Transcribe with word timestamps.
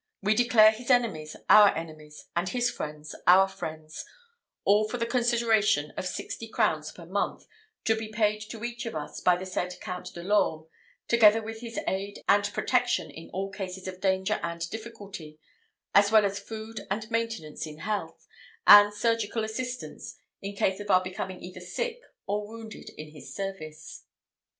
We 0.23 0.33
declare 0.33 0.71
his 0.71 0.89
enemies 0.89 1.35
our 1.47 1.69
enemies, 1.77 2.25
and 2.35 2.49
his 2.49 2.71
friends 2.71 3.13
our 3.27 3.47
friends; 3.47 4.03
all 4.63 4.89
for 4.89 4.97
the 4.97 5.05
consideration 5.05 5.91
of 5.95 6.07
sixty 6.07 6.47
crowns 6.47 6.91
per 6.91 7.05
month, 7.05 7.45
to 7.85 7.95
be 7.95 8.07
paid 8.07 8.39
to 8.49 8.63
each 8.63 8.87
of 8.87 8.95
us 8.95 9.19
by 9.19 9.35
the 9.35 9.45
said 9.45 9.79
Count 9.79 10.11
de 10.15 10.23
l'Orme, 10.23 10.65
together 11.07 11.43
with 11.43 11.59
his 11.61 11.79
aid 11.87 12.23
and 12.27 12.45
protection 12.51 13.11
in 13.11 13.29
all 13.29 13.51
cases 13.51 13.87
of 13.87 14.01
danger 14.01 14.39
and 14.41 14.67
difficulty, 14.71 15.37
as 15.93 16.09
well 16.11 16.25
as 16.25 16.39
food 16.39 16.79
and 16.89 17.11
maintenance 17.11 17.67
in 17.67 17.77
health, 17.77 18.25
and 18.65 18.95
surgical 18.95 19.43
assistance, 19.43 20.15
in 20.41 20.55
case 20.55 20.79
of 20.79 20.89
our 20.89 21.03
becoming 21.03 21.39
either 21.43 21.61
sick 21.61 21.99
or 22.25 22.47
wounded 22.47 22.89
in 22.97 23.09
his 23.11 23.35
service." 23.35 24.03